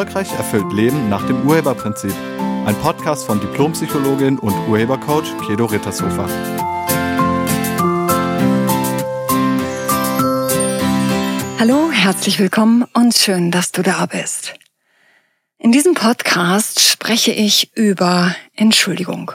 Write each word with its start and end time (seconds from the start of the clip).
Erfolgreich 0.00 0.32
erfüllt 0.32 0.72
Leben 0.72 1.10
nach 1.10 1.26
dem 1.26 1.46
Urheberprinzip. 1.46 2.14
Ein 2.64 2.74
Podcast 2.76 3.26
von 3.26 3.38
Diplompsychologin 3.38 4.38
und 4.38 4.54
Urhebercoach 4.66 5.26
Kedo 5.46 5.66
Rittershofer. 5.66 6.26
Hallo, 11.58 11.90
herzlich 11.90 12.38
willkommen 12.38 12.86
und 12.94 13.14
schön, 13.14 13.50
dass 13.50 13.72
du 13.72 13.82
da 13.82 14.06
bist. 14.06 14.54
In 15.58 15.70
diesem 15.70 15.92
Podcast 15.92 16.80
spreche 16.80 17.32
ich 17.32 17.76
über 17.76 18.34
Entschuldigung. 18.56 19.32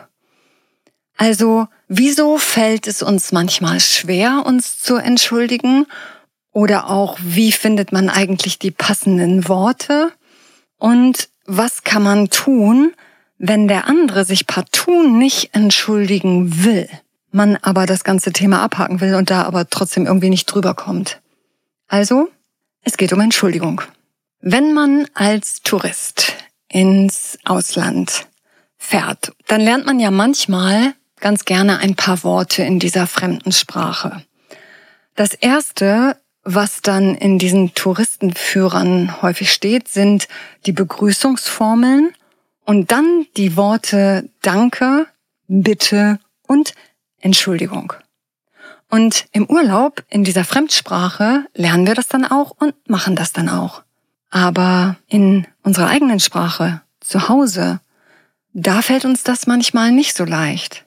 Also, 1.16 1.68
wieso 1.88 2.40
fällt 2.40 2.88
es 2.88 3.04
uns 3.04 3.32
manchmal 3.32 3.80
schwer, 3.80 4.42
uns 4.48 4.80
zu 4.80 4.96
entschuldigen? 4.96 5.86
Oder 6.52 6.90
auch, 6.90 7.20
wie 7.22 7.52
findet 7.52 7.92
man 7.92 8.10
eigentlich 8.10 8.58
die 8.58 8.72
passenden 8.72 9.48
Worte? 9.48 10.12
Und 10.78 11.30
was 11.46 11.84
kann 11.84 12.04
man 12.04 12.30
tun, 12.30 12.94
wenn 13.38 13.68
der 13.68 13.88
andere 13.88 14.26
sich 14.26 14.48
partout 14.48 15.08
nicht 15.08 15.54
entschuldigen 15.54 16.64
will, 16.64 16.90
man 17.32 17.58
aber 17.58 17.86
das 17.86 18.04
ganze 18.04 18.32
Thema 18.32 18.62
abhaken 18.62 19.02
will 19.02 19.16
und 19.16 19.30
da 19.30 19.44
aber 19.44 19.70
trotzdem 19.70 20.06
irgendwie 20.06 20.30
nicht 20.30 20.46
drüber 20.46 20.74
kommt? 20.74 21.22
Also, 21.88 22.30
es 22.82 22.98
geht 22.98 23.14
um 23.14 23.20
Entschuldigung. 23.20 23.82
Wenn 24.42 24.74
man 24.74 25.08
als 25.14 25.62
Tourist 25.62 26.34
ins 26.70 27.38
Ausland 27.46 28.28
fährt, 28.78 29.34
dann 29.48 29.62
lernt 29.62 29.86
man 29.86 30.00
ja 30.00 30.12
manchmal 30.12 30.94
ganz 31.20 31.46
gerne 31.46 31.80
ein 31.80 31.96
paar 31.96 32.24
Worte 32.24 32.64
in 32.64 32.80
dieser 32.80 33.08
fremden 33.08 33.52
Sprache. 33.52 34.24
Das 35.16 35.34
erste, 35.34 36.18
was 36.46 36.82
dann 36.82 37.16
in 37.16 37.40
diesen 37.40 37.74
Touristenführern 37.74 39.22
häufig 39.22 39.52
steht, 39.52 39.88
sind 39.88 40.28
die 40.66 40.72
Begrüßungsformeln 40.72 42.14
und 42.64 42.92
dann 42.92 43.26
die 43.36 43.58
Worte 43.58 44.30
Danke, 44.42 45.08
Bitte 45.48 46.20
und 46.48 46.74
Entschuldigung. 47.20 47.94
Und 48.90 49.26
im 49.32 49.48
Urlaub 49.48 50.04
in 50.10 50.24
dieser 50.24 50.44
Fremdsprache 50.44 51.46
lernen 51.56 51.88
wir 51.88 51.96
das 51.96 52.08
dann 52.08 52.24
auch 52.26 52.52
und 52.52 52.74
machen 52.88 53.16
das 53.16 53.34
dann 53.34 53.50
auch. 53.50 53.84
Aber 54.30 54.98
in 55.08 55.48
unserer 55.64 55.88
eigenen 55.88 56.20
Sprache, 56.20 56.82
zu 57.00 57.28
Hause, 57.28 57.80
da 58.54 58.82
fällt 58.82 59.06
uns 59.06 59.24
das 59.24 59.48
manchmal 59.48 59.92
nicht 59.92 60.16
so 60.16 60.24
leicht. 60.24 60.86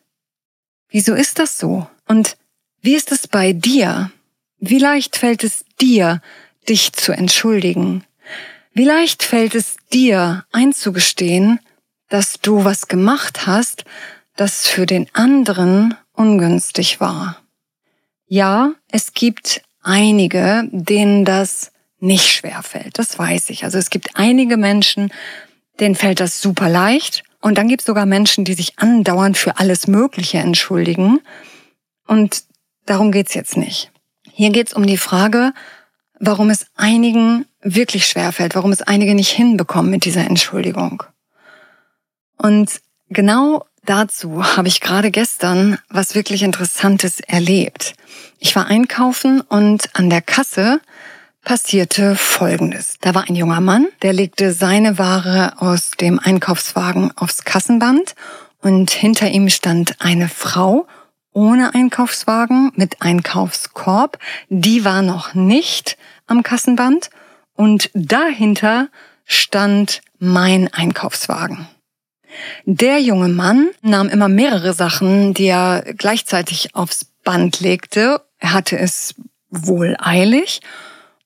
Wieso 0.89 1.15
ist 1.15 1.39
das 1.39 1.59
so? 1.59 1.87
Und 2.07 2.37
wie 2.81 2.95
ist 2.95 3.13
es 3.13 3.27
bei 3.27 3.53
dir? 3.53 4.11
Wie 4.61 4.79
leicht 4.79 5.17
fällt 5.17 5.45
es 5.45 5.65
dir, 5.81 6.21
dich 6.69 6.93
zu 6.93 7.13
entschuldigen? 7.13 8.05
Wie 8.73 8.85
leicht 8.85 9.23
fällt 9.23 9.55
es 9.55 9.77
dir 9.93 10.45
einzugestehen, 10.53 11.61
dass 12.09 12.41
du 12.41 12.65
was 12.65 12.89
gemacht 12.89 13.47
hast, 13.47 13.85
das 14.37 14.67
für 14.67 14.87
den 14.87 15.07
anderen 15.13 15.95
ungünstig 16.13 17.01
war? 17.01 17.43
Ja, 18.27 18.73
es 18.91 19.15
gibt 19.15 19.63
einige, 19.83 20.69
denen 20.71 21.25
das 21.25 21.73
nicht 22.01 22.29
schwer 22.29 22.63
fällt. 22.63 22.99
Das 22.99 23.19
weiß 23.19 23.51
ich. 23.51 23.65
Also 23.65 23.79
es 23.79 23.91
gibt 23.91 24.11
einige 24.15 24.57
Menschen, 24.57 25.13
denen 25.81 25.95
fällt 25.95 26.21
das 26.21 26.41
super 26.41 26.69
leicht 26.69 27.23
und 27.41 27.59
dann 27.59 27.69
gibt 27.69 27.83
es 27.83 27.87
sogar 27.87 28.07
Menschen, 28.07 28.45
die 28.45 28.55
sich 28.55 28.79
andauernd 28.79 29.39
für 29.39 29.59
alles 29.59 29.87
Mögliche 29.87 30.39
entschuldigen. 30.39 31.21
Und 32.07 32.43
darum 32.87 33.13
geht's 33.13 33.35
jetzt 33.35 33.57
nicht. 33.57 33.93
Hier 34.39 34.51
geht's 34.51 34.73
um 34.73 34.87
die 34.87 34.99
Frage, 34.99 35.53
warum 36.21 36.49
es 36.49 36.67
einigen 36.77 37.47
wirklich 37.61 38.07
schwer 38.07 38.31
fällt, 38.31 38.55
warum 38.55 38.71
es 38.71 38.83
einige 38.83 39.17
nicht 39.17 39.33
hinbekommen 39.33 39.91
mit 39.91 40.05
dieser 40.05 40.21
Entschuldigung. 40.21 41.03
Und 42.37 42.71
genau 43.09 43.65
dazu 43.85 44.57
habe 44.57 44.69
ich 44.69 44.81
gerade 44.81 45.11
gestern 45.11 45.79
was 45.89 46.15
wirklich 46.15 46.45
Interessantes 46.45 47.19
erlebt. 47.19 47.95
Ich 48.39 48.55
war 48.55 48.69
einkaufen 48.69 49.41
und 49.41 49.91
an 49.95 50.09
der 50.09 50.23
Kasse 50.23 50.81
passierte 51.43 52.15
Folgendes. 52.15 52.95
Da 53.01 53.17
war 53.17 53.25
ein 53.29 53.35
junger 53.35 53.61
Mann, 53.61 53.89
der 54.03 54.13
legte 54.13 54.53
seine 54.53 54.99
Ware 54.99 55.55
aus 55.59 55.91
dem 56.01 56.21
Einkaufswagen 56.21 57.11
aufs 57.17 57.43
Kassenband 57.43 58.15
und 58.63 58.93
hinter 58.93 59.29
ihm 59.31 59.49
stand 59.49 59.97
eine 59.99 60.29
Frau 60.29 60.87
ohne 61.39 61.73
Einkaufswagen 61.73 62.73
mit 62.75 63.01
Einkaufskorb. 63.01 64.19
Die 64.49 64.85
war 64.85 65.03
noch 65.03 65.35
nicht 65.35 65.97
am 66.27 66.43
Kassenband 66.43 67.11
und 67.55 67.91
dahinter 67.95 68.89
stand 69.25 70.01
mein 70.19 70.73
Einkaufswagen. 70.75 71.69
Der 72.65 72.99
junge 72.99 73.29
Mann 73.29 73.69
nahm 73.83 74.09
immer 74.09 74.29
mehrere 74.29 74.75
Sachen, 74.75 75.33
die 75.33 75.47
er 75.47 75.85
gleichzeitig 75.97 76.75
aufs 76.75 77.05
Band 77.23 77.61
legte. 77.61 78.21
Er 78.41 78.53
hatte 78.53 78.77
es 78.77 79.15
wohl 79.49 79.97
eilig 80.01 80.61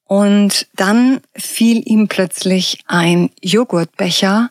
und 0.04 0.66
dann 0.76 1.22
fiel 1.34 1.82
ihm 1.86 2.08
plötzlich 2.08 2.80
ein 2.86 3.30
Joghurtbecher 3.40 4.50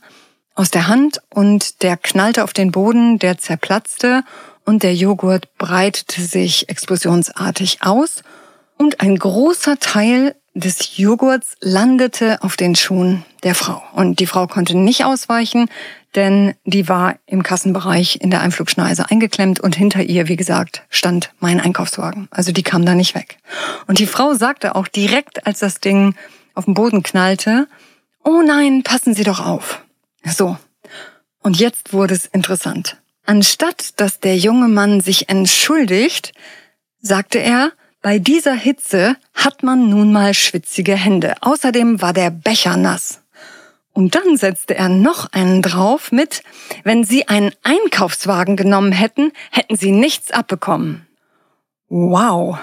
aus 0.56 0.72
der 0.72 0.88
Hand 0.88 1.22
und 1.30 1.84
der 1.84 1.98
knallte 1.98 2.44
auf 2.44 2.54
den 2.54 2.72
Boden, 2.72 3.20
der 3.20 3.38
zerplatzte 3.38 4.24
und 4.66 4.84
der 4.84 4.96
Joghurt 4.96 5.58
breitete 5.58 6.22
sich 6.22 6.70
explosionsartig 6.70 7.80
aus 7.82 8.24
und 8.78 9.02
ein 9.02 9.18
großer 9.18 9.80
Teil 9.80 10.36
des 10.54 10.98
Joghurts 10.98 11.56
landete 11.62 12.42
auf 12.44 12.58
den 12.58 12.76
Schuhen 12.76 13.24
der 13.44 13.56
Frau. 13.56 13.82
Und 13.94 14.20
die 14.20 14.26
Frau 14.26 14.48
konnte 14.48 14.78
nicht 14.78 15.06
ausweichen, 15.06 15.70
denn 16.16 16.56
die 16.66 16.90
war 16.90 17.16
im 17.26 17.42
Kassenbereich 17.42 18.20
in 18.22 18.32
der 18.32 18.42
Einflugschneise 18.42 19.10
eingeklemmt 19.10 19.60
und 19.62 19.76
hinter 19.76 20.04
ihr, 20.04 20.28
wie 20.28 20.36
gesagt, 20.36 20.84
stand 20.90 21.32
mein 21.40 21.62
Einkaufswagen. 21.62 22.28
Also 22.32 22.52
die 22.52 22.64
kam 22.64 22.86
da 22.86 22.96
nicht 22.96 23.16
weg. 23.16 23.38
Und 23.88 24.00
die 24.00 24.08
Frau 24.08 24.34
sagte 24.34 24.76
auch 24.76 24.88
direkt, 24.88 25.48
als 25.48 25.60
das 25.60 25.80
Ding 25.80 26.16
auf 26.54 26.66
den 26.66 26.74
Boden 26.74 27.02
knallte, 27.02 27.68
oh 28.24 28.42
nein, 28.46 28.84
passen 28.84 29.14
Sie 29.14 29.24
doch 29.24 29.40
auf. 29.40 29.84
So. 30.26 30.58
Und 31.42 31.60
jetzt 31.60 31.94
wurde 31.94 32.14
es 32.14 32.26
interessant. 32.26 32.98
Anstatt 33.32 33.98
dass 34.02 34.20
der 34.20 34.36
junge 34.36 34.68
Mann 34.68 35.00
sich 35.00 35.30
entschuldigt, 35.30 36.34
sagte 37.00 37.40
er, 37.40 37.72
bei 38.02 38.20
dieser 38.20 38.54
Hitze 38.54 39.16
hat 39.34 39.64
man 39.64 39.90
nun 39.90 40.12
mal 40.12 40.34
schwitzige 40.34 40.96
Hände. 40.96 41.36
Außerdem 41.40 42.02
war 42.02 42.12
der 42.12 42.30
Becher 42.30 42.76
nass. 42.76 43.22
Und 43.94 44.16
dann 44.16 44.36
setzte 44.36 44.76
er 44.76 44.90
noch 44.90 45.32
einen 45.32 45.62
drauf 45.62 46.12
mit, 46.12 46.44
wenn 46.84 47.06
Sie 47.06 47.30
einen 47.30 47.54
Einkaufswagen 47.64 48.58
genommen 48.58 48.92
hätten, 48.92 49.32
hätten 49.50 49.78
Sie 49.78 49.94
nichts 49.94 50.32
abbekommen. 50.32 51.08
Wow. 51.88 52.58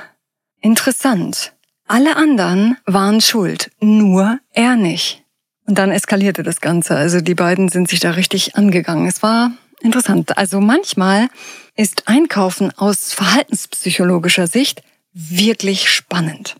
Interessant. 0.60 1.54
Alle 1.86 2.16
anderen 2.16 2.76
waren 2.84 3.22
schuld, 3.22 3.70
nur 3.80 4.38
er 4.52 4.76
nicht. 4.76 5.24
Und 5.64 5.78
dann 5.78 5.92
eskalierte 5.92 6.42
das 6.42 6.60
Ganze. 6.60 6.94
Also 6.94 7.22
die 7.22 7.34
beiden 7.34 7.70
sind 7.70 7.88
sich 7.88 8.00
da 8.00 8.10
richtig 8.10 8.54
angegangen. 8.54 9.08
Es 9.08 9.22
war 9.22 9.52
interessant. 9.81 10.37
Also 10.37 10.61
manchmal 10.61 11.28
ist 11.75 12.09
Einkaufen 12.09 12.72
aus 12.77 13.12
verhaltenspsychologischer 13.12 14.47
Sicht 14.47 14.83
wirklich 15.12 15.91
spannend. 15.91 16.56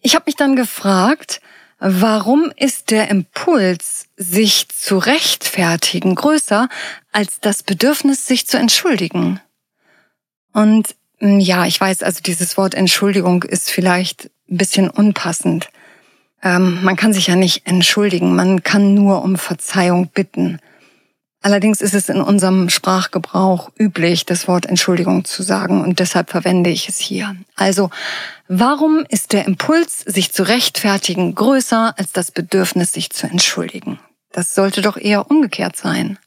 Ich 0.00 0.14
habe 0.14 0.24
mich 0.26 0.36
dann 0.36 0.56
gefragt, 0.56 1.40
Warum 1.78 2.50
ist 2.56 2.90
der 2.90 3.10
Impuls, 3.10 4.06
sich 4.16 4.68
zu 4.68 4.96
rechtfertigen, 4.96 6.14
größer 6.14 6.68
als 7.12 7.40
das 7.40 7.62
Bedürfnis, 7.62 8.26
sich 8.26 8.46
zu 8.46 8.56
entschuldigen? 8.56 9.40
Und 10.54 10.94
hm, 11.18 11.38
ja, 11.40 11.66
ich 11.66 11.78
weiß, 11.78 12.02
also 12.02 12.20
dieses 12.22 12.56
Wort 12.56 12.74
Entschuldigung 12.74 13.42
ist 13.42 13.70
vielleicht 13.70 14.30
ein 14.48 14.56
bisschen 14.56 14.88
unpassend. 14.88 15.68
Ähm, 16.42 16.82
man 16.82 16.96
kann 16.96 17.12
sich 17.12 17.26
ja 17.26 17.36
nicht 17.36 17.66
entschuldigen, 17.66 18.34
man 18.34 18.62
kann 18.62 18.94
nur 18.94 19.22
um 19.22 19.36
Verzeihung 19.36 20.08
bitten. 20.08 20.60
Allerdings 21.46 21.80
ist 21.80 21.94
es 21.94 22.08
in 22.08 22.20
unserem 22.20 22.70
Sprachgebrauch 22.70 23.70
üblich, 23.78 24.26
das 24.26 24.48
Wort 24.48 24.66
Entschuldigung 24.66 25.24
zu 25.24 25.44
sagen 25.44 25.80
und 25.80 26.00
deshalb 26.00 26.30
verwende 26.30 26.70
ich 26.70 26.88
es 26.88 26.98
hier. 26.98 27.36
Also, 27.54 27.90
warum 28.48 29.06
ist 29.10 29.32
der 29.32 29.44
Impuls, 29.44 30.00
sich 30.00 30.32
zu 30.32 30.42
rechtfertigen, 30.42 31.36
größer 31.36 31.94
als 31.96 32.10
das 32.10 32.32
Bedürfnis, 32.32 32.92
sich 32.92 33.10
zu 33.10 33.28
entschuldigen? 33.28 34.00
Das 34.32 34.56
sollte 34.56 34.82
doch 34.82 34.96
eher 34.96 35.30
umgekehrt 35.30 35.76
sein. 35.76 36.18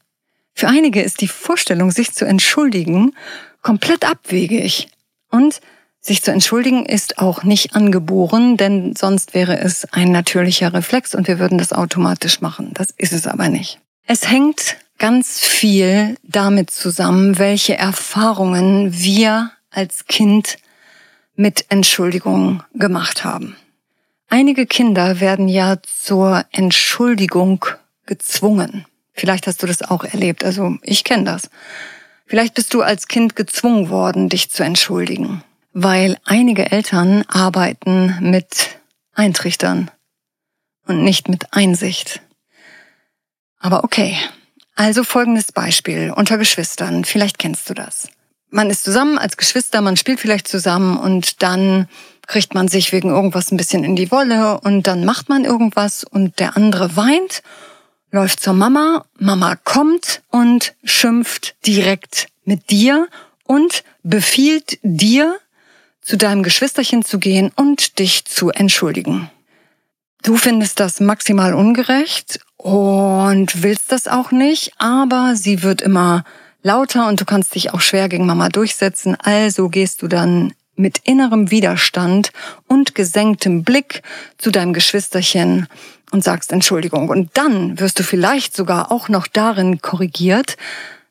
Für 0.54 0.68
einige 0.68 1.02
ist 1.02 1.20
die 1.20 1.28
Vorstellung, 1.28 1.90
sich 1.90 2.14
zu 2.14 2.24
entschuldigen, 2.24 3.14
komplett 3.60 4.08
abwegig. 4.08 4.88
Und 5.30 5.60
sich 6.00 6.22
zu 6.22 6.30
entschuldigen 6.30 6.86
ist 6.86 7.18
auch 7.18 7.42
nicht 7.42 7.76
angeboren, 7.76 8.56
denn 8.56 8.96
sonst 8.96 9.34
wäre 9.34 9.58
es 9.58 9.84
ein 9.92 10.12
natürlicher 10.12 10.72
Reflex 10.72 11.14
und 11.14 11.28
wir 11.28 11.38
würden 11.38 11.58
das 11.58 11.74
automatisch 11.74 12.40
machen. 12.40 12.70
Das 12.72 12.88
ist 12.96 13.12
es 13.12 13.26
aber 13.26 13.50
nicht. 13.50 13.80
Es 14.06 14.30
hängt 14.30 14.78
ganz 15.00 15.40
viel 15.40 16.16
damit 16.22 16.70
zusammen, 16.70 17.38
welche 17.38 17.76
Erfahrungen 17.76 18.92
wir 18.92 19.50
als 19.70 20.06
Kind 20.06 20.58
mit 21.34 21.64
Entschuldigung 21.70 22.62
gemacht 22.74 23.24
haben. 23.24 23.56
Einige 24.28 24.66
Kinder 24.66 25.18
werden 25.18 25.48
ja 25.48 25.78
zur 25.82 26.44
Entschuldigung 26.52 27.64
gezwungen. 28.06 28.84
Vielleicht 29.14 29.46
hast 29.46 29.62
du 29.62 29.66
das 29.66 29.82
auch 29.82 30.04
erlebt, 30.04 30.44
also 30.44 30.76
ich 30.82 31.02
kenne 31.02 31.24
das. 31.24 31.50
Vielleicht 32.26 32.54
bist 32.54 32.72
du 32.74 32.82
als 32.82 33.08
Kind 33.08 33.34
gezwungen 33.34 33.88
worden, 33.88 34.28
dich 34.28 34.50
zu 34.50 34.62
entschuldigen, 34.62 35.42
weil 35.72 36.18
einige 36.26 36.70
Eltern 36.70 37.24
arbeiten 37.26 38.18
mit 38.20 38.78
Eintrichtern 39.14 39.90
und 40.86 41.02
nicht 41.02 41.28
mit 41.28 41.52
Einsicht. 41.54 42.20
Aber 43.58 43.82
okay, 43.82 44.16
also 44.74 45.04
folgendes 45.04 45.52
Beispiel 45.52 46.12
unter 46.14 46.38
Geschwistern, 46.38 47.04
vielleicht 47.04 47.38
kennst 47.38 47.68
du 47.68 47.74
das. 47.74 48.08
Man 48.50 48.70
ist 48.70 48.84
zusammen 48.84 49.18
als 49.18 49.36
Geschwister, 49.36 49.80
man 49.80 49.96
spielt 49.96 50.20
vielleicht 50.20 50.48
zusammen 50.48 50.98
und 50.98 51.42
dann 51.42 51.88
kriegt 52.26 52.54
man 52.54 52.68
sich 52.68 52.92
wegen 52.92 53.10
irgendwas 53.10 53.52
ein 53.52 53.56
bisschen 53.56 53.84
in 53.84 53.96
die 53.96 54.10
Wolle 54.10 54.60
und 54.60 54.86
dann 54.86 55.04
macht 55.04 55.28
man 55.28 55.44
irgendwas 55.44 56.04
und 56.04 56.38
der 56.40 56.56
andere 56.56 56.96
weint, 56.96 57.42
läuft 58.10 58.40
zur 58.40 58.54
Mama, 58.54 59.04
Mama 59.18 59.56
kommt 59.56 60.22
und 60.30 60.74
schimpft 60.84 61.54
direkt 61.66 62.28
mit 62.44 62.70
dir 62.70 63.08
und 63.44 63.84
befiehlt 64.02 64.78
dir, 64.82 65.38
zu 66.02 66.16
deinem 66.16 66.42
Geschwisterchen 66.42 67.04
zu 67.04 67.18
gehen 67.18 67.52
und 67.54 67.98
dich 67.98 68.24
zu 68.24 68.50
entschuldigen. 68.50 69.30
Du 70.22 70.36
findest 70.36 70.80
das 70.80 71.00
maximal 71.00 71.54
ungerecht 71.54 72.40
und 72.62 73.62
willst 73.62 73.90
das 73.90 74.06
auch 74.06 74.32
nicht, 74.32 74.72
aber 74.76 75.34
sie 75.34 75.62
wird 75.62 75.80
immer 75.80 76.24
lauter 76.62 77.08
und 77.08 77.18
du 77.18 77.24
kannst 77.24 77.54
dich 77.54 77.72
auch 77.72 77.80
schwer 77.80 78.10
gegen 78.10 78.26
Mama 78.26 78.50
durchsetzen, 78.50 79.16
also 79.18 79.70
gehst 79.70 80.02
du 80.02 80.08
dann 80.08 80.52
mit 80.76 80.98
innerem 81.04 81.50
Widerstand 81.50 82.32
und 82.66 82.94
gesenktem 82.94 83.64
Blick 83.64 84.02
zu 84.36 84.50
deinem 84.50 84.74
Geschwisterchen 84.74 85.68
und 86.10 86.22
sagst 86.22 86.52
Entschuldigung. 86.52 87.08
Und 87.08 87.30
dann 87.34 87.80
wirst 87.80 87.98
du 87.98 88.02
vielleicht 88.02 88.54
sogar 88.54 88.92
auch 88.92 89.08
noch 89.08 89.26
darin 89.26 89.80
korrigiert, 89.80 90.58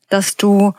dass 0.08 0.36
du 0.36 0.74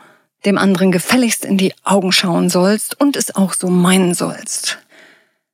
dem 0.46 0.56
anderen 0.56 0.90
gefälligst 0.90 1.44
in 1.44 1.58
die 1.58 1.74
Augen 1.84 2.12
schauen 2.12 2.48
sollst 2.48 2.98
und 2.98 3.16
es 3.16 3.34
auch 3.34 3.52
so 3.52 3.68
meinen 3.68 4.14
sollst. 4.14 4.78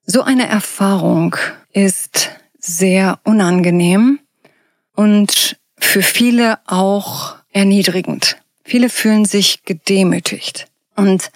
So 0.06 0.23
eine 0.23 0.49
Erfahrung 0.49 1.35
ist 1.73 2.31
sehr 2.61 3.19
unangenehm 3.25 4.20
und 4.98 5.56
für 5.78 6.02
viele 6.02 6.58
auch 6.66 7.36
erniedrigend. 7.52 8.36
Viele 8.64 8.90
fühlen 8.90 9.26
sich 9.26 9.62
gedemütigt. 9.62 10.66
Und 10.96 11.30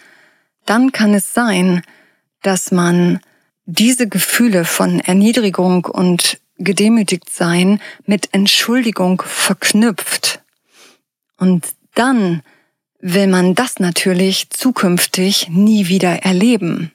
dann 0.67 0.91
kann 0.91 1.15
es 1.15 1.33
sein, 1.33 1.83
dass 2.43 2.73
man 2.73 3.21
diese 3.65 4.09
Gefühle 4.09 4.65
von 4.65 4.99
Erniedrigung 4.99 5.85
und 5.85 6.41
gedemütigt 6.59 7.31
sein 7.31 7.81
mit 8.05 8.35
Entschuldigung 8.35 9.23
verknüpft. 9.25 10.43
Und 11.37 11.65
dann 11.95 12.43
will 12.99 13.29
man 13.29 13.55
das 13.55 13.79
natürlich 13.79 14.51
zukünftig 14.51 15.51
nie 15.51 15.87
wieder 15.87 16.25
erleben. 16.25 16.91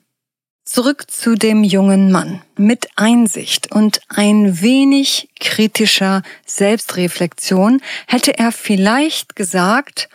Zurück 0.67 1.09
zu 1.09 1.35
dem 1.35 1.63
jungen 1.63 2.11
Mann. 2.11 2.41
Mit 2.57 2.89
Einsicht 2.97 3.71
und 3.71 4.01
ein 4.09 4.61
wenig 4.61 5.29
kritischer 5.39 6.23
Selbstreflexion 6.45 7.81
hätte 8.05 8.37
er 8.37 8.51
vielleicht 8.51 9.37
gesagt, 9.37 10.09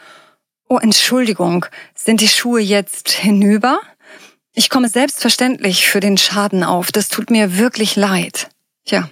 oh 0.69 0.77
Entschuldigung, 0.77 1.65
sind 1.95 2.21
die 2.21 2.29
Schuhe 2.29 2.61
jetzt 2.61 3.11
hinüber? 3.13 3.81
Ich 4.53 4.69
komme 4.69 4.91
selbstverständlich 4.91 5.87
für 5.89 6.01
den 6.01 6.19
Schaden 6.19 6.65
auf, 6.65 6.93
das 6.93 7.09
tut 7.09 7.31
mir 7.31 7.57
wirklich 7.57 7.97
leid. 7.97 8.51
Tja, 8.85 9.09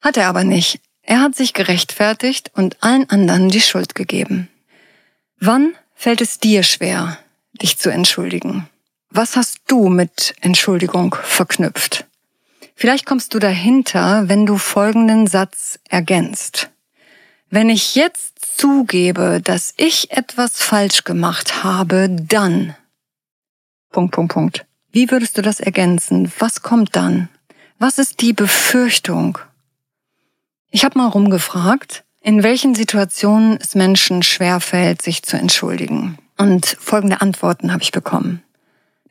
hat 0.00 0.16
er 0.16 0.26
aber 0.26 0.42
nicht. 0.42 0.80
Er 1.02 1.20
hat 1.20 1.36
sich 1.36 1.52
gerechtfertigt 1.52 2.50
und 2.54 2.82
allen 2.82 3.08
anderen 3.08 3.50
die 3.50 3.60
Schuld 3.60 3.94
gegeben. 3.94 4.48
Wann 5.38 5.76
fällt 5.94 6.20
es 6.20 6.40
dir 6.40 6.64
schwer, 6.64 7.18
dich 7.62 7.78
zu 7.78 7.88
entschuldigen? 7.90 8.68
Was 9.16 9.34
hast 9.34 9.60
du 9.66 9.88
mit 9.88 10.34
Entschuldigung 10.42 11.16
verknüpft? 11.22 12.04
Vielleicht 12.74 13.06
kommst 13.06 13.32
du 13.32 13.38
dahinter, 13.38 14.28
wenn 14.28 14.44
du 14.44 14.58
folgenden 14.58 15.26
Satz 15.26 15.78
ergänzt. 15.88 16.68
Wenn 17.48 17.70
ich 17.70 17.94
jetzt 17.94 18.58
zugebe, 18.58 19.40
dass 19.42 19.72
ich 19.78 20.10
etwas 20.10 20.58
falsch 20.58 21.04
gemacht 21.04 21.64
habe, 21.64 22.10
dann. 22.10 22.76
Punkt, 23.90 24.12
Punkt, 24.12 24.34
Punkt. 24.34 24.66
Wie 24.92 25.10
würdest 25.10 25.38
du 25.38 25.40
das 25.40 25.60
ergänzen? 25.60 26.30
Was 26.38 26.60
kommt 26.60 26.94
dann? 26.94 27.30
Was 27.78 27.98
ist 27.98 28.20
die 28.20 28.34
Befürchtung? 28.34 29.38
Ich 30.70 30.84
habe 30.84 30.98
mal 30.98 31.08
rumgefragt, 31.08 32.04
in 32.20 32.42
welchen 32.42 32.74
Situationen 32.74 33.56
es 33.62 33.74
Menschen 33.74 34.22
schwerfällt, 34.22 35.00
sich 35.00 35.22
zu 35.22 35.38
entschuldigen. 35.38 36.18
Und 36.36 36.76
folgende 36.78 37.22
Antworten 37.22 37.72
habe 37.72 37.82
ich 37.82 37.92
bekommen. 37.92 38.42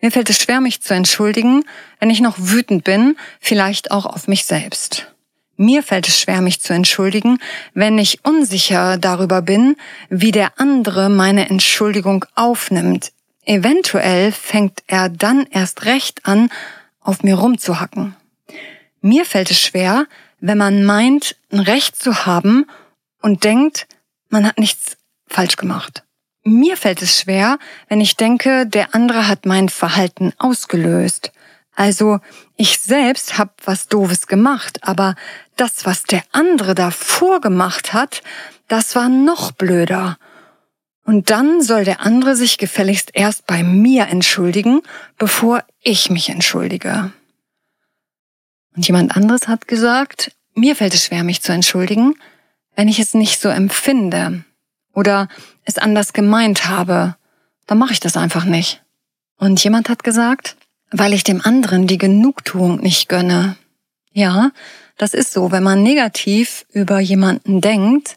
Mir 0.01 0.11
fällt 0.11 0.29
es 0.29 0.41
schwer, 0.41 0.61
mich 0.61 0.81
zu 0.81 0.93
entschuldigen, 0.93 1.63
wenn 1.99 2.09
ich 2.09 2.21
noch 2.21 2.35
wütend 2.37 2.83
bin, 2.83 3.17
vielleicht 3.39 3.91
auch 3.91 4.05
auf 4.05 4.27
mich 4.27 4.45
selbst. 4.45 5.11
Mir 5.57 5.83
fällt 5.83 6.07
es 6.07 6.19
schwer, 6.19 6.41
mich 6.41 6.59
zu 6.61 6.73
entschuldigen, 6.73 7.39
wenn 7.73 7.97
ich 7.97 8.25
unsicher 8.25 8.97
darüber 8.97 9.41
bin, 9.41 9.77
wie 10.09 10.31
der 10.31 10.59
andere 10.59 11.09
meine 11.09 11.49
Entschuldigung 11.49 12.25
aufnimmt. 12.35 13.13
Eventuell 13.45 14.31
fängt 14.31 14.83
er 14.87 15.07
dann 15.07 15.45
erst 15.49 15.85
recht 15.85 16.25
an, 16.25 16.49
auf 16.99 17.23
mir 17.23 17.35
rumzuhacken. 17.35 18.15
Mir 19.01 19.25
fällt 19.25 19.51
es 19.51 19.61
schwer, 19.61 20.07
wenn 20.39 20.57
man 20.57 20.83
meint, 20.83 21.37
ein 21.51 21.59
Recht 21.59 21.95
zu 21.95 22.25
haben 22.25 22.65
und 23.21 23.43
denkt, 23.43 23.87
man 24.29 24.45
hat 24.45 24.57
nichts 24.57 24.97
falsch 25.27 25.55
gemacht. 25.55 26.04
Mir 26.47 26.77
fällt 26.77 27.01
es 27.01 27.19
schwer, 27.19 27.57
wenn 27.89 28.01
ich 28.01 28.17
denke, 28.17 28.67
der 28.67 28.93
andere 28.93 29.27
hat 29.27 29.47
mein 29.47 29.67
Verhalten 29.67 30.31
ausgelöst. 30.37 31.31
Also 31.73 32.19
ich 32.55 32.79
selbst 32.79 33.39
habe 33.39 33.51
was 33.63 33.87
Doofes 33.87 34.27
gemacht, 34.27 34.77
aber 34.83 35.15
das, 35.55 35.85
was 35.85 36.03
der 36.03 36.23
andere 36.31 36.75
davor 36.75 37.41
gemacht 37.41 37.93
hat, 37.93 38.21
das 38.67 38.95
war 38.95 39.09
noch 39.09 39.53
blöder. 39.53 40.19
Und 41.03 41.31
dann 41.31 41.63
soll 41.63 41.83
der 41.83 42.01
andere 42.01 42.35
sich 42.35 42.59
gefälligst 42.59 43.09
erst 43.13 43.47
bei 43.47 43.63
mir 43.63 44.05
entschuldigen, 44.05 44.81
bevor 45.17 45.63
ich 45.81 46.11
mich 46.11 46.29
entschuldige. 46.29 47.11
Und 48.75 48.85
jemand 48.85 49.17
anderes 49.17 49.47
hat 49.47 49.67
gesagt, 49.67 50.31
mir 50.53 50.75
fällt 50.75 50.93
es 50.93 51.05
schwer, 51.05 51.23
mich 51.23 51.41
zu 51.41 51.51
entschuldigen, 51.51 52.13
wenn 52.75 52.87
ich 52.87 52.99
es 52.99 53.15
nicht 53.15 53.41
so 53.41 53.49
empfinde 53.49 54.43
oder 54.95 55.27
es 55.63 55.77
anders 55.77 56.13
gemeint 56.13 56.67
habe, 56.67 57.15
dann 57.67 57.77
mache 57.77 57.93
ich 57.93 57.99
das 57.99 58.17
einfach 58.17 58.45
nicht. 58.45 58.81
Und 59.37 59.63
jemand 59.63 59.89
hat 59.89 60.03
gesagt, 60.03 60.55
weil 60.91 61.13
ich 61.13 61.23
dem 61.23 61.41
anderen 61.41 61.87
die 61.87 61.97
Genugtuung 61.97 62.79
nicht 62.79 63.09
gönne. 63.09 63.57
Ja, 64.13 64.51
das 64.97 65.13
ist 65.13 65.33
so. 65.33 65.51
Wenn 65.51 65.63
man 65.63 65.83
negativ 65.83 66.65
über 66.71 66.99
jemanden 66.99 67.61
denkt, 67.61 68.15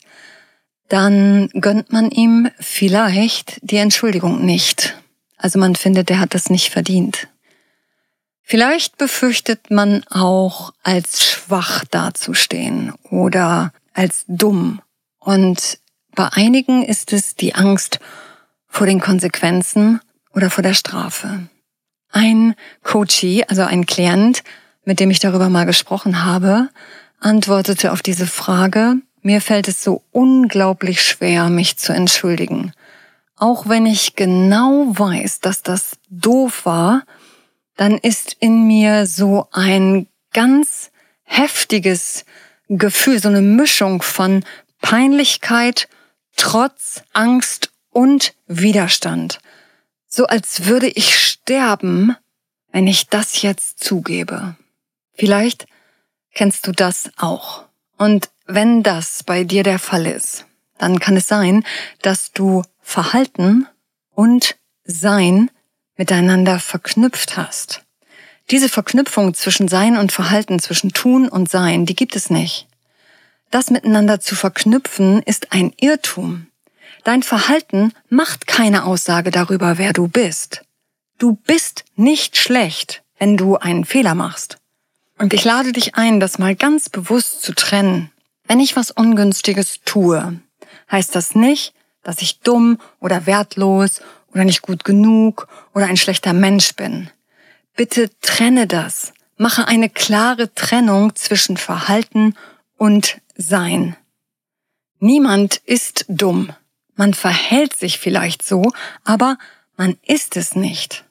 dann 0.88 1.49
gönnt 1.54 1.92
man 1.92 2.11
ihm 2.11 2.49
vielleicht 2.61 3.58
die 3.62 3.76
Entschuldigung 3.76 4.44
nicht. 4.44 4.97
Also 5.37 5.58
man 5.58 5.76
findet, 5.76 6.08
der 6.08 6.20
hat 6.20 6.35
das 6.35 6.50
nicht 6.50 6.70
verdient. 6.70 7.28
Vielleicht 8.42 8.97
befürchtet 8.97 9.70
man 9.70 10.04
auch 10.08 10.73
als 10.82 11.23
schwach 11.23 11.85
dazustehen 11.85 12.94
oder 13.11 13.73
als 13.92 14.25
dumm. 14.26 14.80
Und 15.18 15.80
bei 16.19 16.33
einigen 16.33 16.83
ist 16.83 17.13
es 17.13 17.37
die 17.37 17.55
Angst 17.55 18.01
vor 18.67 18.89
den 18.89 18.99
Konsequenzen 18.99 20.01
oder 20.35 20.51
vor 20.51 20.63
der 20.65 20.75
Strafe. 20.75 21.47
Ein 22.11 22.57
Coachee, 22.83 23.45
also 23.47 23.63
ein 23.63 23.87
Klient, 23.87 24.43
mit 24.85 24.99
dem 24.99 25.13
ich 25.13 25.21
darüber 25.21 25.49
mal 25.49 25.65
gesprochen 25.65 26.25
habe, 26.25 26.71
antwortete 27.21 27.93
auf 27.93 28.03
diese 28.03 28.27
Frage, 28.27 28.97
mir 29.23 29.41
fällt 29.41 29.69
es 29.69 29.85
so 29.85 30.03
unglaublich 30.11 31.03
schwer, 31.03 31.51
mich 31.51 31.77
zu 31.77 31.93
entschuldigen. 31.93 32.73
Auch 33.37 33.69
wenn 33.69 33.87
ich 33.87 34.17
genau 34.17 34.87
weiß, 34.89 35.39
dass 35.39 35.63
das 35.63 35.99
doof 36.11 36.67
war, 36.67 37.05
dann 37.77 37.97
ist 37.97 38.37
in 38.41 38.67
mir 38.67 39.07
so 39.07 39.47
ein 39.53 40.09
ganz 40.33 40.91
heftiges 41.23 42.25
Gefühl, 42.69 43.21
so 43.21 43.29
eine 43.29 43.41
Mischung 43.41 44.03
von 44.03 44.45
Peinlichkeit, 44.81 45.87
Trotz, 46.38 47.02
Angst 47.12 47.73
und 47.90 48.33
Widerstand. 48.47 49.40
So 50.07 50.26
als 50.26 50.66
würde 50.66 50.88
ich 50.88 51.18
sterben, 51.18 52.16
wenn 52.73 52.87
ich 52.87 53.09
das 53.09 53.42
jetzt 53.42 53.85
zugebe. 53.85 54.57
Vielleicht 55.14 55.66
kennst 56.33 56.66
du 56.66 56.73
das 56.73 57.11
auch. 57.16 57.64
Und 57.99 58.30
wenn 58.47 58.85
das 58.85 59.25
bei 59.25 59.42
dir 59.42 59.64
der 59.64 59.80
Fall 59.80 60.07
ist, 60.07 60.47
dann 60.78 61.00
kann 61.00 61.16
es 61.16 61.26
sein, 61.26 61.64
dass 62.02 62.33
du 62.33 62.62
Verhalten 62.80 63.66
und 64.14 64.57
Sein 64.85 65.50
miteinander 65.97 66.61
verknüpft 66.61 67.37
hast. 67.37 67.83
Diese 68.50 68.68
Verknüpfung 68.68 69.35
zwischen 69.35 69.66
Sein 69.66 69.97
und 69.97 70.12
Verhalten, 70.12 70.61
zwischen 70.61 70.92
Tun 70.92 71.28
und 71.28 71.50
Sein, 71.50 71.85
die 71.85 71.97
gibt 71.97 72.14
es 72.14 72.30
nicht. 72.30 72.68
Das 73.50 73.71
miteinander 73.71 74.21
zu 74.21 74.37
verknüpfen 74.37 75.23
ist 75.23 75.52
ein 75.52 75.73
Irrtum. 75.81 76.49
Dein 77.05 77.23
Verhalten 77.23 77.93
macht 78.11 78.47
keine 78.47 78.85
Aussage 78.85 79.31
darüber, 79.31 79.78
wer 79.78 79.93
du 79.93 80.09
bist. 80.09 80.62
Du 81.17 81.35
bist 81.47 81.85
nicht 81.97 82.37
schlecht, 82.37 83.02
wenn 83.19 83.37
du 83.37 83.57
einen 83.57 83.85
Fehler 83.85 84.14
machst. 84.14 84.59
Und 85.19 85.33
ich 85.33 85.45
lade 85.45 85.73
dich 85.73 85.97
ein, 85.97 86.21
das 86.21 86.38
mal 86.38 86.55
ganz 86.55 86.90
bewusst 86.90 87.43
zu 87.43 87.55
trennen. 87.55 88.12
Wenn 88.47 88.61
ich 88.61 88.76
was 88.76 88.90
Ungünstiges 88.90 89.81
tue, 89.85 90.40
heißt 90.90 91.14
das 91.14 91.35
nicht, 91.35 91.75
dass 92.02 92.23
ich 92.23 92.40
dumm 92.40 92.78
oder 93.00 93.26
wertlos 93.26 94.00
oder 94.33 94.45
nicht 94.45 94.62
gut 94.62 94.85
genug 94.85 95.49
oder 95.75 95.87
ein 95.87 95.97
schlechter 95.97 96.33
Mensch 96.33 96.75
bin. 96.75 97.11
Bitte 97.76 98.11
trenne 98.21 98.67
das. 98.67 99.12
Mache 99.37 99.67
eine 99.67 99.88
klare 99.88 100.52
Trennung 100.55 101.14
zwischen 101.14 101.57
Verhalten 101.57 102.35
und 102.78 103.20
Sein. 103.37 103.97
Niemand 105.00 105.56
ist 105.64 106.06
dumm. 106.08 106.52
Man 106.97 107.14
verhält 107.14 107.76
sich 107.76 107.99
vielleicht 107.99 108.42
so, 108.42 108.73
aber 109.04 109.38
man 109.76 109.97
ist 110.04 110.37
es 110.37 110.56
nicht. 110.56 111.04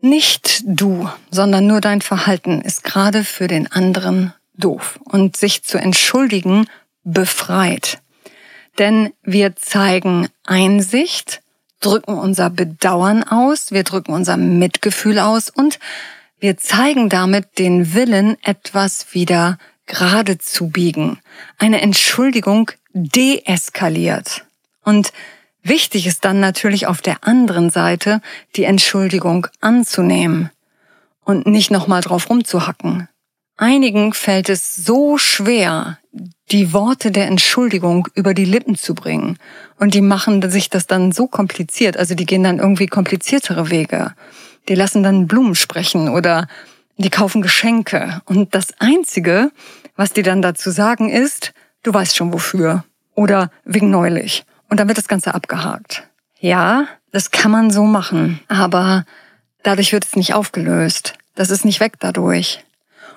Nicht 0.00 0.62
du, 0.66 1.08
sondern 1.30 1.66
nur 1.66 1.80
dein 1.80 2.02
Verhalten 2.02 2.60
ist 2.60 2.84
gerade 2.84 3.24
für 3.24 3.46
den 3.46 3.70
anderen 3.70 4.34
doof 4.54 4.98
und 5.04 5.36
sich 5.36 5.62
zu 5.62 5.78
entschuldigen 5.78 6.66
befreit. 7.02 8.00
Denn 8.78 9.12
wir 9.22 9.56
zeigen 9.56 10.28
Einsicht, 10.44 11.40
drücken 11.80 12.18
unser 12.18 12.50
Bedauern 12.50 13.22
aus, 13.22 13.72
wir 13.72 13.84
drücken 13.84 14.12
unser 14.12 14.36
Mitgefühl 14.36 15.18
aus 15.18 15.48
und 15.48 15.78
wir 16.38 16.58
zeigen 16.58 17.08
damit 17.08 17.58
den 17.58 17.94
Willen, 17.94 18.36
etwas 18.42 19.14
wieder 19.14 19.56
gerade 19.86 20.38
zu 20.38 20.68
biegen. 20.68 21.18
Eine 21.58 21.80
Entschuldigung 21.80 22.70
deeskaliert. 22.92 24.44
Und 24.84 25.12
wichtig 25.62 26.06
ist 26.06 26.24
dann 26.24 26.40
natürlich 26.40 26.86
auf 26.86 27.00
der 27.00 27.24
anderen 27.26 27.70
Seite 27.70 28.20
die 28.56 28.64
Entschuldigung 28.64 29.46
anzunehmen 29.60 30.50
und 31.24 31.46
nicht 31.46 31.70
nochmal 31.70 32.00
drauf 32.00 32.30
rumzuhacken. 32.30 33.08
Einigen 33.56 34.12
fällt 34.12 34.48
es 34.50 34.76
so 34.76 35.16
schwer, 35.16 35.98
die 36.50 36.72
Worte 36.72 37.10
der 37.10 37.26
Entschuldigung 37.26 38.06
über 38.14 38.34
die 38.34 38.44
Lippen 38.44 38.76
zu 38.76 38.94
bringen. 38.94 39.38
Und 39.78 39.94
die 39.94 40.02
machen 40.02 40.48
sich 40.50 40.70
das 40.70 40.86
dann 40.86 41.10
so 41.10 41.26
kompliziert. 41.26 41.96
Also 41.96 42.14
die 42.14 42.26
gehen 42.26 42.44
dann 42.44 42.58
irgendwie 42.58 42.86
kompliziertere 42.86 43.70
Wege. 43.70 44.14
Die 44.68 44.74
lassen 44.74 45.02
dann 45.02 45.26
Blumen 45.26 45.54
sprechen 45.54 46.08
oder 46.08 46.48
die 46.96 47.10
kaufen 47.10 47.42
Geschenke. 47.42 48.20
Und 48.24 48.54
das 48.54 48.68
Einzige, 48.78 49.50
was 49.96 50.12
die 50.12 50.22
dann 50.22 50.42
dazu 50.42 50.70
sagen, 50.70 51.10
ist, 51.10 51.52
du 51.82 51.92
weißt 51.92 52.16
schon 52.16 52.32
wofür. 52.32 52.84
Oder 53.14 53.50
wegen 53.64 53.90
neulich. 53.90 54.44
Und 54.68 54.80
dann 54.80 54.88
wird 54.88 54.98
das 54.98 55.08
Ganze 55.08 55.34
abgehakt. 55.34 56.08
Ja, 56.38 56.86
das 57.12 57.30
kann 57.30 57.50
man 57.50 57.70
so 57.70 57.84
machen. 57.84 58.40
Aber 58.48 59.04
dadurch 59.62 59.92
wird 59.92 60.04
es 60.04 60.16
nicht 60.16 60.34
aufgelöst. 60.34 61.14
Das 61.34 61.50
ist 61.50 61.64
nicht 61.64 61.80
weg 61.80 61.94
dadurch. 61.98 62.64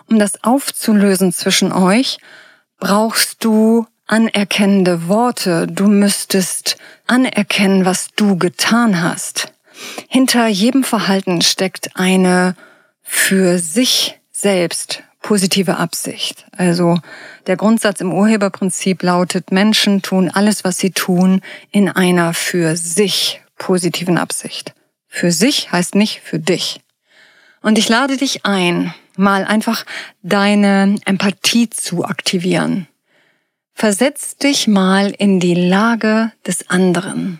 Um 0.10 0.20
das 0.20 0.44
aufzulösen 0.44 1.32
zwischen 1.32 1.72
euch, 1.72 2.18
brauchst 2.80 3.44
du 3.44 3.86
anerkennende 4.08 5.08
Worte. 5.08 5.68
Du 5.68 5.88
müsstest 5.88 6.78
anerkennen, 7.08 7.86
was 7.86 8.08
du 8.16 8.38
getan 8.38 9.02
hast. 9.02 9.54
Hinter 10.08 10.48
jedem 10.48 10.84
Verhalten 10.84 11.42
steckt 11.42 11.96
eine 11.96 12.56
für 13.12 13.58
sich 13.58 14.20
selbst 14.32 15.02
positive 15.20 15.78
Absicht. 15.78 16.46
Also 16.56 17.00
der 17.48 17.58
Grundsatz 17.58 18.02
im 18.02 18.14
Urheberprinzip 18.14 19.02
lautet, 19.02 19.52
Menschen 19.52 20.04
tun 20.04 20.30
alles, 20.30 20.64
was 20.64 20.78
sie 20.78 20.92
tun, 20.92 21.42
in 21.72 21.90
einer 21.90 22.36
für 22.36 22.78
sich 22.78 23.42
positiven 23.58 24.20
Absicht. 24.20 24.76
Für 25.08 25.32
sich 25.32 25.72
heißt 25.72 25.96
nicht 25.96 26.22
für 26.22 26.38
dich. 26.38 26.82
Und 27.62 27.80
ich 27.80 27.90
lade 27.90 28.16
dich 28.16 28.46
ein, 28.46 28.94
mal 29.18 29.44
einfach 29.44 29.86
deine 30.22 30.96
Empathie 31.06 31.68
zu 31.68 32.06
aktivieren. 32.06 32.88
Versetz 33.74 34.38
dich 34.38 34.68
mal 34.68 35.10
in 35.18 35.40
die 35.40 35.56
Lage 35.56 36.32
des 36.46 36.70
anderen. 36.70 37.40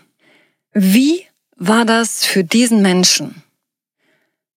Wie 0.72 1.24
war 1.56 1.84
das 1.84 2.24
für 2.24 2.42
diesen 2.42 2.82
Menschen? 2.82 3.42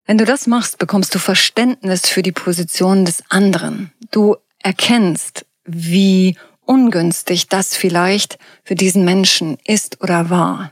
Wenn 0.05 0.17
du 0.17 0.25
das 0.25 0.48
machst, 0.48 0.77
bekommst 0.77 1.13
du 1.15 1.20
Verständnis 1.20 2.08
für 2.08 2.22
die 2.22 2.31
Position 2.31 3.05
des 3.05 3.24
anderen. 3.29 3.91
Du 4.12 4.36
erkennst, 4.60 5.46
wie 5.65 6.38
ungünstig 6.65 7.48
das 7.48 7.75
vielleicht 7.75 8.38
für 8.63 8.75
diesen 8.75 9.05
Menschen 9.05 9.58
ist 9.65 10.01
oder 10.01 10.29
war. 10.29 10.72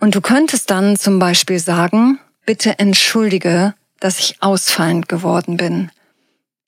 Und 0.00 0.14
du 0.14 0.20
könntest 0.20 0.70
dann 0.70 0.96
zum 0.96 1.18
Beispiel 1.18 1.58
sagen, 1.58 2.18
bitte 2.46 2.78
entschuldige, 2.78 3.74
dass 4.00 4.18
ich 4.18 4.42
ausfallend 4.42 5.08
geworden 5.08 5.56
bin. 5.56 5.90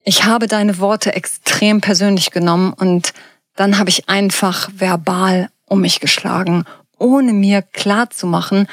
Ich 0.03 0.25
habe 0.25 0.47
deine 0.47 0.79
Worte 0.79 1.15
extrem 1.15 1.81
persönlich 1.81 2.31
genommen 2.31 2.73
und 2.73 3.13
dann 3.55 3.79
habe 3.79 3.91
ich 3.91 4.09
einfach 4.09 4.71
verbal 4.75 5.51
um 5.67 5.83
mich 5.83 6.01
geschlagen, 6.01 6.65
ohne 6.99 7.33
mir 7.33 7.63
klar 7.63 8.11
zu 8.11 8.27
machen, 8.27 8.67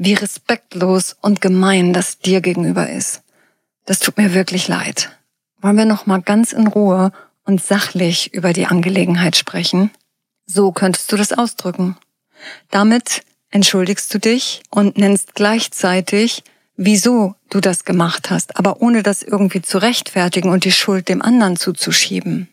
wie 0.00 0.14
respektlos 0.14 1.14
und 1.20 1.42
gemein 1.42 1.92
das 1.92 2.18
dir 2.18 2.40
gegenüber 2.40 2.88
ist. 2.88 3.22
Das 3.84 3.98
tut 3.98 4.16
mir 4.16 4.32
wirklich 4.32 4.66
leid. 4.66 5.10
Wollen 5.60 5.76
wir 5.76 5.84
noch 5.84 6.06
mal 6.06 6.22
ganz 6.22 6.54
in 6.54 6.66
Ruhe 6.66 7.12
und 7.44 7.62
sachlich 7.62 8.32
über 8.32 8.54
die 8.54 8.64
Angelegenheit 8.64 9.36
sprechen? 9.36 9.90
So 10.46 10.72
könntest 10.72 11.12
du 11.12 11.18
das 11.18 11.34
ausdrücken. 11.34 11.98
Damit 12.70 13.24
entschuldigst 13.50 14.12
du 14.14 14.18
dich 14.18 14.62
und 14.70 14.96
nennst 14.96 15.34
gleichzeitig, 15.34 16.44
wieso 16.76 17.34
du 17.50 17.60
das 17.60 17.84
gemacht 17.84 18.30
hast, 18.30 18.56
aber 18.56 18.80
ohne 18.80 19.02
das 19.02 19.22
irgendwie 19.22 19.60
zu 19.60 19.76
rechtfertigen 19.76 20.48
und 20.48 20.64
die 20.64 20.72
Schuld 20.72 21.10
dem 21.10 21.20
anderen 21.20 21.56
zuzuschieben. 21.56 22.48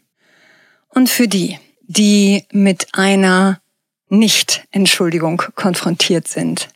Und 0.89 1.09
für 1.09 1.29
die, 1.29 1.57
die 1.83 2.43
mit 2.51 2.89
einer 2.91 3.61
Nicht-Entschuldigung 4.09 5.41
konfrontiert 5.55 6.27
sind. 6.27 6.67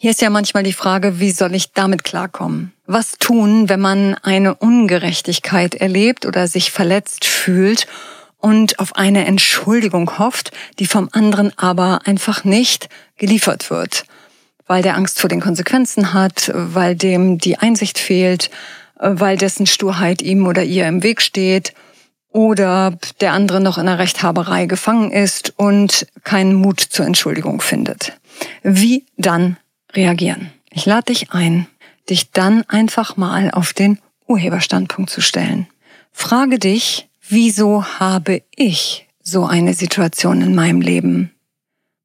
Hier 0.00 0.12
ist 0.12 0.22
ja 0.22 0.30
manchmal 0.30 0.62
die 0.62 0.72
Frage, 0.72 1.18
wie 1.18 1.32
soll 1.32 1.54
ich 1.54 1.72
damit 1.72 2.04
klarkommen? 2.04 2.72
Was 2.86 3.18
tun, 3.18 3.68
wenn 3.68 3.80
man 3.80 4.14
eine 4.22 4.54
Ungerechtigkeit 4.54 5.74
erlebt 5.74 6.24
oder 6.24 6.46
sich 6.46 6.70
verletzt 6.70 7.24
fühlt 7.24 7.88
und 8.38 8.78
auf 8.78 8.94
eine 8.94 9.26
Entschuldigung 9.26 10.18
hofft, 10.18 10.52
die 10.78 10.86
vom 10.86 11.08
anderen 11.10 11.52
aber 11.58 12.06
einfach 12.06 12.44
nicht 12.44 12.88
geliefert 13.16 13.70
wird? 13.70 14.04
weil 14.68 14.82
der 14.82 14.96
Angst 14.96 15.18
vor 15.18 15.28
den 15.28 15.40
Konsequenzen 15.40 16.12
hat, 16.12 16.52
weil 16.54 16.94
dem 16.94 17.38
die 17.38 17.58
Einsicht 17.58 17.98
fehlt, 17.98 18.50
weil 18.96 19.36
dessen 19.36 19.66
Sturheit 19.66 20.22
ihm 20.22 20.46
oder 20.46 20.62
ihr 20.62 20.86
im 20.86 21.02
Weg 21.02 21.22
steht 21.22 21.72
oder 22.30 22.96
der 23.20 23.32
andere 23.32 23.60
noch 23.60 23.78
in 23.78 23.88
einer 23.88 23.98
Rechthaberei 23.98 24.66
gefangen 24.66 25.10
ist 25.10 25.54
und 25.56 26.06
keinen 26.22 26.54
Mut 26.54 26.80
zur 26.80 27.06
Entschuldigung 27.06 27.60
findet. 27.60 28.12
Wie 28.62 29.06
dann 29.16 29.56
reagieren? 29.98 30.52
Ich 30.70 30.86
lade 30.86 31.12
dich 31.12 31.32
ein, 31.32 31.66
dich 32.08 32.30
dann 32.30 32.62
einfach 32.68 33.16
mal 33.16 33.50
auf 33.50 33.72
den 33.72 33.98
Urheberstandpunkt 34.26 35.10
zu 35.10 35.20
stellen. 35.20 35.66
Frage 36.12 36.58
dich, 36.58 37.08
wieso 37.28 37.84
habe 37.84 38.42
ich 38.54 39.08
so 39.22 39.44
eine 39.44 39.74
Situation 39.74 40.40
in 40.40 40.54
meinem 40.54 40.80
Leben? 40.80 41.32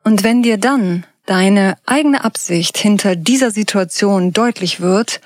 Und 0.04 0.24
wenn 0.24 0.44
dir 0.44 0.58
dann 0.58 1.06
deine 1.26 1.78
eigene 1.86 2.24
Absicht 2.24 2.78
hinter 2.78 3.16
dieser 3.16 3.52
Situation 3.52 4.34
deutlich 4.34 4.82
wird, 4.82 5.22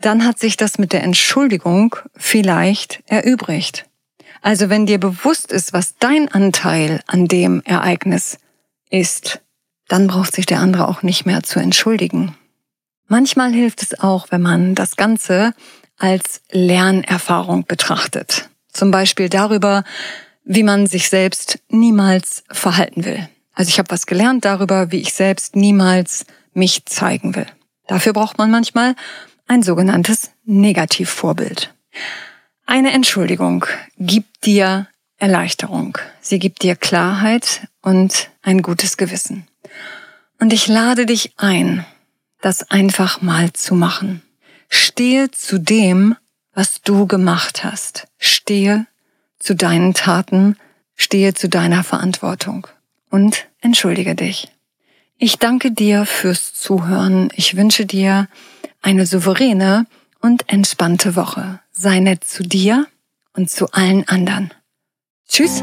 dann 0.00 0.24
hat 0.24 0.38
sich 0.38 0.56
das 0.56 0.78
mit 0.78 0.92
der 0.92 1.02
Entschuldigung 1.02 1.96
vielleicht 2.16 3.02
erübrigt. 3.06 3.86
Also 4.40 4.70
wenn 4.70 4.86
dir 4.86 4.98
bewusst 4.98 5.50
ist, 5.52 5.72
was 5.72 5.96
dein 5.98 6.30
Anteil 6.30 7.02
an 7.06 7.26
dem 7.26 7.60
Ereignis 7.64 8.38
ist, 8.88 9.40
dann 9.88 10.06
braucht 10.06 10.34
sich 10.34 10.46
der 10.46 10.60
andere 10.60 10.86
auch 10.86 11.02
nicht 11.02 11.26
mehr 11.26 11.42
zu 11.42 11.58
entschuldigen. 11.58 12.36
Manchmal 13.06 13.52
hilft 13.52 13.82
es 13.82 13.98
auch, 13.98 14.26
wenn 14.30 14.42
man 14.42 14.74
das 14.74 14.96
Ganze 14.96 15.54
als 15.96 16.42
Lernerfahrung 16.50 17.64
betrachtet. 17.64 18.48
Zum 18.72 18.90
Beispiel 18.90 19.28
darüber, 19.28 19.82
wie 20.44 20.62
man 20.62 20.86
sich 20.86 21.08
selbst 21.08 21.58
niemals 21.68 22.44
verhalten 22.50 23.04
will. 23.04 23.28
Also 23.54 23.70
ich 23.70 23.78
habe 23.78 23.90
was 23.90 24.06
gelernt 24.06 24.44
darüber, 24.44 24.92
wie 24.92 25.00
ich 25.00 25.14
selbst 25.14 25.56
niemals 25.56 26.26
mich 26.52 26.84
zeigen 26.86 27.34
will. 27.34 27.46
Dafür 27.86 28.12
braucht 28.12 28.38
man 28.38 28.50
manchmal 28.50 28.94
ein 29.48 29.62
sogenanntes 29.62 30.30
Negativvorbild. 30.44 31.74
Eine 32.66 32.92
Entschuldigung 32.92 33.64
gibt 33.98 34.44
dir 34.44 34.88
Erleichterung. 35.16 35.98
Sie 36.20 36.38
gibt 36.38 36.62
dir 36.62 36.76
Klarheit 36.76 37.66
und 37.82 38.30
ein 38.42 38.62
gutes 38.62 38.96
Gewissen. 38.96 39.48
Und 40.38 40.52
ich 40.52 40.68
lade 40.68 41.06
dich 41.06 41.32
ein, 41.36 41.84
das 42.40 42.70
einfach 42.70 43.20
mal 43.20 43.52
zu 43.52 43.74
machen. 43.74 44.22
Stehe 44.68 45.30
zu 45.30 45.58
dem, 45.58 46.16
was 46.52 46.82
du 46.82 47.06
gemacht 47.06 47.64
hast. 47.64 48.06
Stehe 48.18 48.86
zu 49.38 49.54
deinen 49.54 49.94
Taten, 49.94 50.56
stehe 50.94 51.34
zu 51.34 51.48
deiner 51.48 51.84
Verantwortung 51.84 52.66
und 53.10 53.46
entschuldige 53.60 54.14
dich. 54.14 54.48
Ich 55.16 55.38
danke 55.38 55.72
dir 55.72 56.06
fürs 56.06 56.54
Zuhören. 56.54 57.30
Ich 57.34 57.56
wünsche 57.56 57.86
dir 57.86 58.28
eine 58.82 59.06
souveräne 59.06 59.86
und 60.20 60.48
entspannte 60.48 61.16
Woche. 61.16 61.60
Sei 61.72 61.98
nett 62.00 62.24
zu 62.24 62.42
dir 62.42 62.86
und 63.32 63.50
zu 63.50 63.70
allen 63.72 64.06
anderen. 64.08 64.52
Tschüss. 65.28 65.62